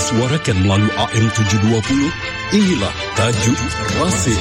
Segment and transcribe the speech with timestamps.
[0.00, 2.88] disuarakan melalui AM 720, inilah
[3.20, 3.60] Tajuk
[4.00, 4.40] Rasim.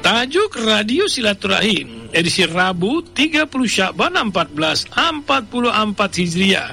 [0.00, 4.96] Tajuk Radio Silaturahim edisi Rabu 30 Syakban 1444
[6.16, 6.72] Hijriah.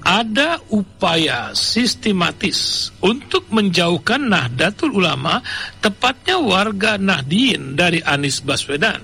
[0.00, 5.44] ada upaya sistematis untuk menjauhkan Nahdlatul Ulama,
[5.78, 8.98] tepatnya warga Nahdien dari Anies Baswedan.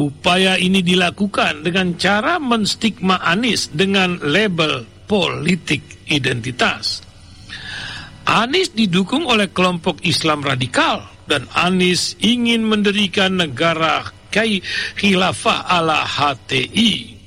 [0.00, 7.04] Upaya ini dilakukan dengan cara menstigma Anies dengan label politik identitas.
[8.24, 14.10] Anies didukung oleh kelompok Islam radikal dan Anies ingin mendirikan negara
[14.98, 17.18] khilafah ala HTI.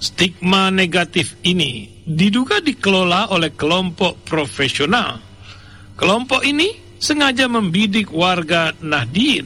[0.00, 5.20] Stigma negatif ini diduga dikelola oleh kelompok profesional.
[6.00, 9.44] Kelompok ini sengaja membidik warga Nahdien.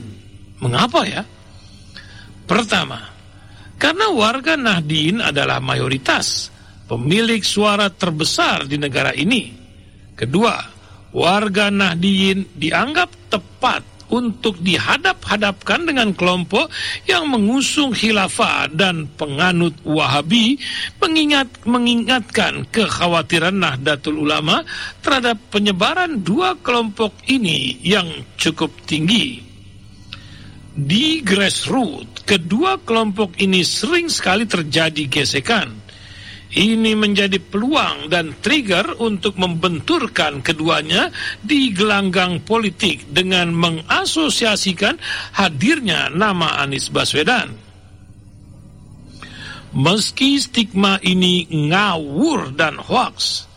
[0.62, 1.26] Mengapa ya?
[2.46, 3.02] Pertama,
[3.74, 6.54] karena warga Nahdien adalah mayoritas
[6.86, 9.50] pemilik suara terbesar di negara ini.
[10.14, 10.54] Kedua,
[11.10, 13.82] warga Nahdien dianggap tepat
[14.12, 16.70] untuk dihadap-hadapkan dengan kelompok
[17.08, 20.60] yang mengusung khilafah dan penganut wahabi
[21.02, 24.62] mengingat, mengingatkan kekhawatiran Nahdlatul Ulama
[25.00, 28.06] terhadap penyebaran dua kelompok ini yang
[28.38, 29.40] cukup tinggi.
[30.74, 35.83] Di grassroots, kedua kelompok ini sering sekali terjadi gesekan
[36.54, 41.10] ini menjadi peluang dan trigger untuk membenturkan keduanya
[41.42, 44.94] di gelanggang politik dengan mengasosiasikan
[45.34, 47.50] hadirnya nama Anies Baswedan.
[49.74, 53.50] Meski stigma ini ngawur dan hoax,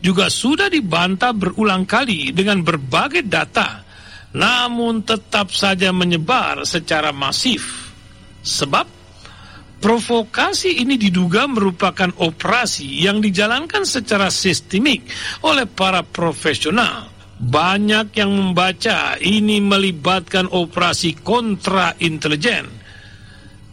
[0.00, 3.84] juga sudah dibantah berulang kali dengan berbagai data,
[4.32, 7.92] namun tetap saja menyebar secara masif.
[8.40, 8.99] Sebab
[9.80, 15.08] Provokasi ini diduga merupakan operasi yang dijalankan secara sistemik
[15.40, 17.08] oleh para profesional.
[17.40, 22.68] Banyak yang membaca ini melibatkan operasi kontra intelijen.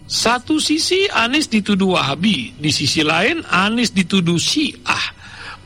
[0.07, 5.11] Satu sisi Anies dituduh Wahabi, di sisi lain Anies dituduh Syiah.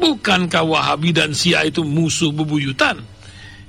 [0.01, 2.97] Bukankah Wahabi dan Syiah itu musuh bebuyutan?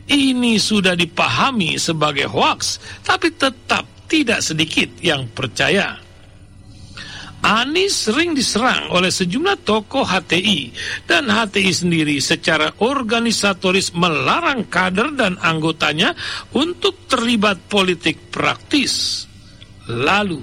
[0.08, 6.01] Ini sudah dipahami sebagai hoaks, tapi tetap tidak sedikit yang percaya.
[7.42, 10.70] Anies sering diserang oleh sejumlah tokoh HTI
[11.10, 16.14] dan HTI sendiri secara organisatoris melarang kader dan anggotanya
[16.54, 19.26] untuk terlibat politik praktis.
[19.90, 20.38] Lalu,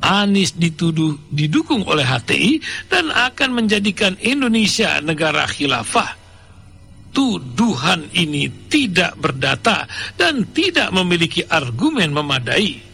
[0.00, 6.16] Anies dituduh didukung oleh HTI dan akan menjadikan Indonesia negara khilafah.
[7.12, 9.84] Tuduhan ini tidak berdata
[10.16, 12.85] dan tidak memiliki argumen memadai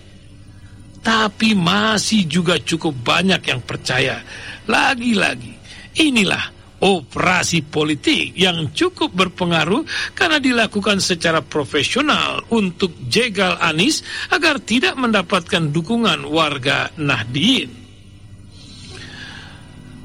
[1.03, 4.23] tapi masih juga cukup banyak yang percaya.
[4.71, 5.53] Lagi-lagi,
[5.99, 9.87] inilah operasi politik yang cukup berpengaruh
[10.19, 17.83] karena dilakukan secara profesional untuk jegal Anies agar tidak mendapatkan dukungan warga Nahdien.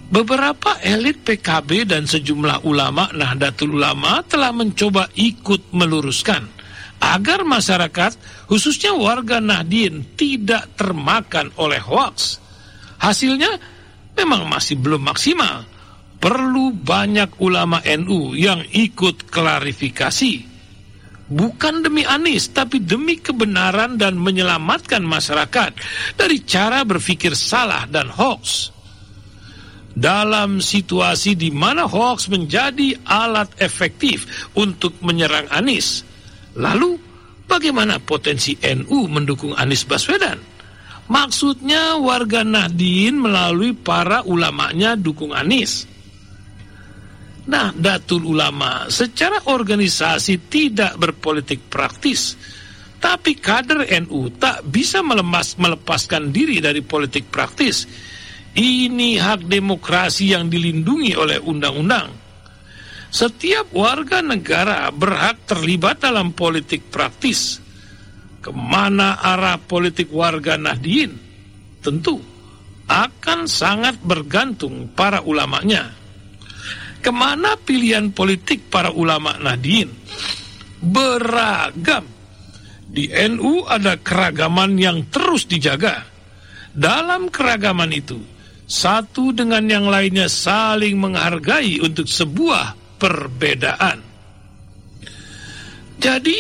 [0.08, 6.57] Beberapa elit PKB dan sejumlah ulama Nahdlatul Ulama telah mencoba ikut meluruskan
[7.02, 8.18] agar masyarakat,
[8.50, 12.42] khususnya warga Nahdien, tidak termakan oleh hoaks.
[12.98, 13.52] Hasilnya
[14.18, 15.66] memang masih belum maksimal.
[16.18, 20.58] Perlu banyak ulama NU yang ikut klarifikasi.
[21.28, 25.76] Bukan demi Anies, tapi demi kebenaran dan menyelamatkan masyarakat
[26.16, 28.74] dari cara berpikir salah dan hoaks.
[29.98, 36.08] Dalam situasi di mana hoaks menjadi alat efektif untuk menyerang Anies,
[36.58, 36.98] Lalu
[37.46, 40.42] bagaimana potensi NU mendukung Anies Baswedan?
[41.08, 45.88] Maksudnya warga Nahdien melalui para ulamanya dukung Anies.
[47.48, 52.36] Nah, Datul Ulama secara organisasi tidak berpolitik praktis,
[53.00, 57.88] tapi kader NU tak bisa melemas, melepaskan diri dari politik praktis.
[58.58, 62.27] Ini hak demokrasi yang dilindungi oleh undang-undang.
[63.08, 67.64] Setiap warga negara berhak terlibat dalam politik praktis.
[68.44, 71.16] Ke mana arah politik warga Nahdien?
[71.80, 72.20] Tentu
[72.88, 75.92] akan sangat bergantung para ulamanya.
[77.00, 79.92] Ke mana pilihan politik para ulama Nahdien?
[80.84, 82.04] Beragam.
[82.88, 86.08] Di NU ada keragaman yang terus dijaga.
[86.72, 88.20] Dalam keragaman itu,
[88.64, 94.04] satu dengan yang lainnya saling menghargai untuk sebuah perbedaan.
[95.98, 96.38] Jadi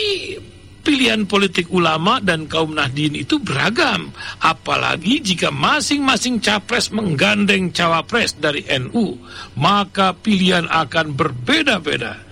[0.85, 8.63] pilihan politik ulama dan kaum Nahdien itu beragam, apalagi jika masing-masing capres menggandeng cawapres dari
[8.79, 9.19] NU,
[9.59, 12.23] maka pilihan akan berbeda-beda.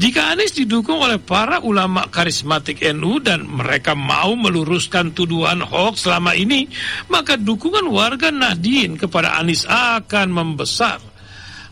[0.00, 6.32] Jika Anies didukung oleh para ulama karismatik NU dan mereka mau meluruskan tuduhan hoax selama
[6.32, 6.72] ini,
[7.12, 11.09] maka dukungan warga Nahdien kepada Anies akan membesar.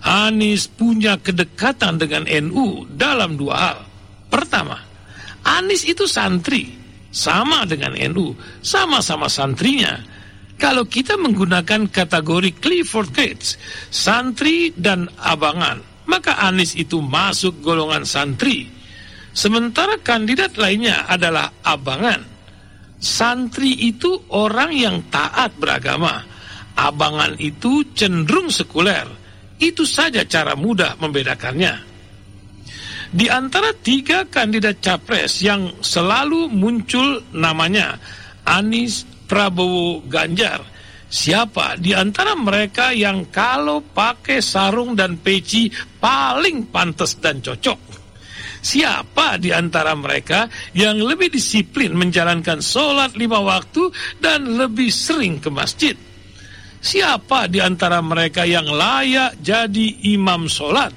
[0.04, 3.78] Anies punya kedekatan dengan NU dalam dua hal.
[4.30, 4.78] Pertama,
[5.42, 6.70] Anies itu santri,
[7.10, 9.98] sama dengan NU, sama-sama santrinya.
[10.58, 13.58] Kalau kita menggunakan kategori Clifford Gates,
[13.90, 18.66] santri dan abangan, maka Anies itu masuk golongan santri.
[19.34, 22.26] Sementara kandidat lainnya adalah abangan.
[22.98, 26.26] Santri itu orang yang taat beragama.
[26.74, 29.17] Abangan itu cenderung sekuler.
[29.58, 31.86] Itu saja cara mudah membedakannya.
[33.08, 37.96] Di antara tiga kandidat capres yang selalu muncul namanya
[38.44, 40.62] Anies, Prabowo, Ganjar–
[41.08, 47.80] Siapa di antara mereka yang kalau pakai sarung dan peci paling pantas dan cocok?
[48.60, 53.88] Siapa di antara mereka yang lebih disiplin menjalankan sholat lima waktu
[54.20, 55.96] dan lebih sering ke masjid?
[56.78, 60.94] Siapa di antara mereka yang layak jadi imam sholat?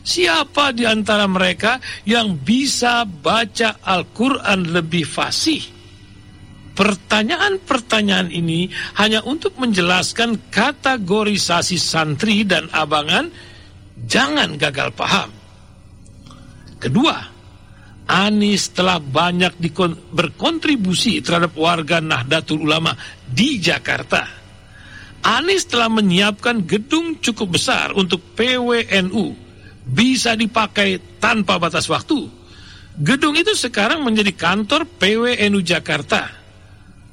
[0.00, 1.76] Siapa di antara mereka
[2.08, 5.60] yang bisa baca Al-Quran lebih fasih?
[6.72, 13.28] Pertanyaan-pertanyaan ini hanya untuk menjelaskan kategorisasi santri dan abangan,
[14.08, 15.28] jangan gagal paham.
[16.80, 17.20] Kedua,
[18.08, 19.60] Anies telah banyak
[20.10, 22.96] berkontribusi terhadap warga Nahdlatul Ulama
[23.28, 24.39] di Jakarta.
[25.20, 29.36] Anies telah menyiapkan gedung cukup besar untuk PWNU,
[29.84, 32.28] bisa dipakai tanpa batas waktu.
[33.00, 36.40] Gedung itu sekarang menjadi kantor PWNU Jakarta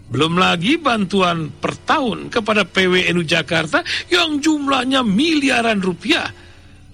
[0.07, 6.31] belum lagi bantuan per tahun kepada PWNU Jakarta yang jumlahnya miliaran rupiah.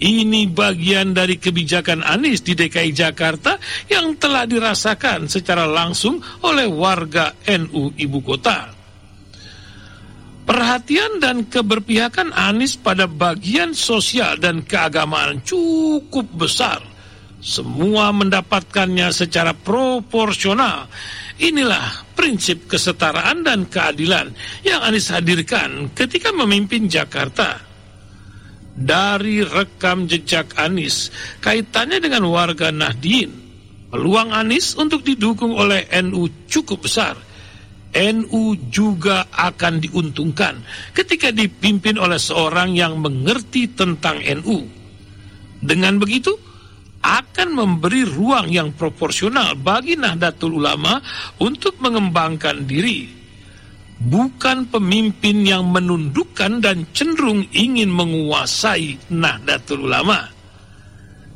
[0.03, 3.55] Ini bagian dari kebijakan Anies di DKI Jakarta
[3.87, 8.82] yang telah dirasakan secara langsung oleh warga NU Ibu Kota.
[10.43, 16.83] Perhatian dan keberpihakan Anies pada bagian sosial dan keagamaan cukup besar.
[17.43, 20.87] Semua mendapatkannya secara proporsional
[21.41, 24.29] Inilah prinsip kesetaraan dan keadilan
[24.61, 27.57] yang Anies hadirkan ketika memimpin Jakarta.
[28.73, 31.09] Dari rekam jejak Anies,
[31.41, 33.33] kaitannya dengan warga Nahdien,
[33.89, 37.17] peluang Anies untuk didukung oleh NU cukup besar.
[37.93, 40.57] NU juga akan diuntungkan
[40.97, 44.65] ketika dipimpin oleh seorang yang mengerti tentang NU.
[45.63, 46.33] Dengan begitu,
[47.03, 50.97] akan memberi ruang yang proporsional bagi Nahdlatul Ulama
[51.43, 53.21] untuk mengembangkan diri.
[54.03, 60.32] Bukan pemimpin yang menundukkan dan cenderung ingin menguasai Nahdlatul Ulama.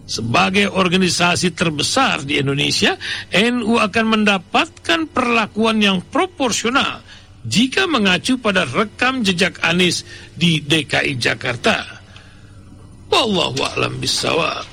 [0.08, 2.96] Sebagai organisasi terbesar di Indonesia,
[3.36, 7.04] NU akan mendapatkan perlakuan yang proporsional
[7.44, 11.84] jika mengacu pada rekam jejak Anies di DKI Jakarta.
[13.12, 14.64] Wallahu a'lam bishawab.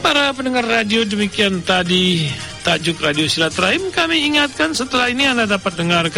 [0.00, 2.24] Para pendengar radio demikian tadi
[2.64, 6.16] tajuk Radio Silaturahim kami ingatkan setelah ini Anda dapat dengarkan